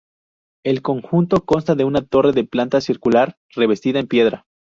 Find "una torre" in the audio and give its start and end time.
1.83-2.31